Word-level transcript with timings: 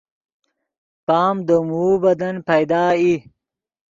پام 1.07 1.35
دے 1.47 1.57
موؤ 1.67 1.91
بدن 2.03 2.35
پیدا 2.47 2.83
ای 2.99 3.13